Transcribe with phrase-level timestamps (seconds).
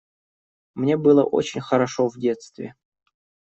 [0.73, 2.73] Мне было очень хорошо в детстве.